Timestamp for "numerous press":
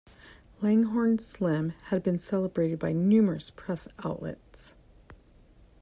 2.91-3.87